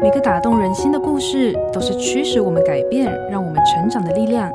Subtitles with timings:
[0.00, 4.48] 每个打动人心的故事，都是驱使我们改变、让我们成长的力量。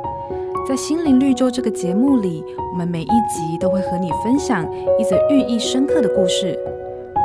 [0.66, 4.66] 在心灵绿洲这个节目里，我们每一集都会和你分享
[4.98, 6.58] 一则寓意深刻的故事。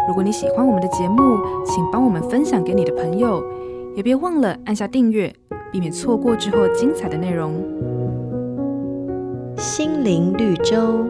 [0.09, 3.41] 如果你喜欢我们的节目，请帮我们分享给你的朋友，
[3.95, 5.33] 也别忘了按下订阅，
[5.71, 7.55] 避免错过之后精彩的内容。
[9.57, 11.07] 心灵绿洲。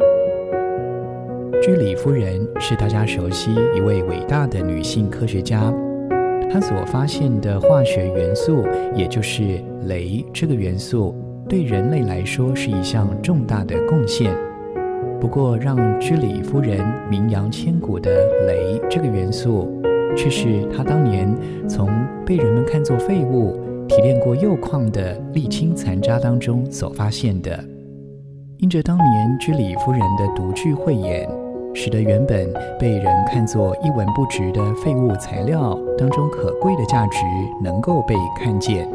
[1.62, 5.72] 居里夫人是大家熟悉一位伟大的女性科学家。
[6.50, 9.42] 他所发现的化学元素，也就是
[9.86, 11.14] 镭这个元素，
[11.48, 14.34] 对人类来说是一项重大的贡献。
[15.20, 16.80] 不过，让居里夫人
[17.10, 18.10] 名扬千古的
[18.46, 19.82] 镭这个元素，
[20.16, 21.36] 却是她当年
[21.68, 21.90] 从
[22.24, 27.62] 被人们看作废物、提炼过铀矿的沥青残渣当中所发现的。
[28.58, 31.28] 因着当年居里夫人的独具慧眼。
[31.74, 37.18] 使得原本被人看作一文不值的废物材料当中可贵的价值
[37.62, 38.88] 能够被看见。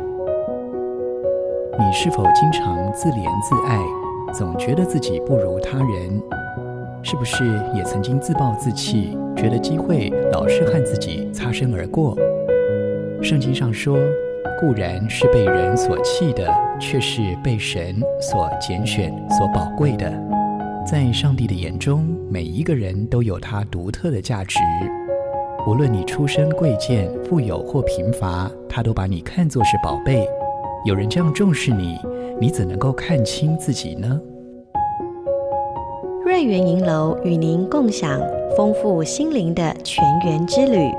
[1.80, 3.80] 你是否经常自怜自爱，
[4.34, 6.21] 总觉得自己不如他人？
[7.02, 7.43] 是不是
[7.76, 12.15] 也曾经自暴自弃，觉得机会老是和自己擦身而过？
[13.21, 13.98] 圣经上说，
[14.60, 16.48] 固然是被人所弃的，
[16.80, 20.12] 却是被神所拣选、所宝贵的。
[20.85, 24.59] 在上帝的眼中，每一个人都有他独特的价值。
[25.65, 30.27] 无论你出身贵贱、富有或贫乏，他都把你看作是宝贝。
[30.84, 31.98] 有人这样重视你，
[32.37, 34.20] 你怎能够看清自己呢？
[36.25, 38.20] 瑞圆银楼与您共享
[38.57, 40.91] 丰富心灵的泉源之旅。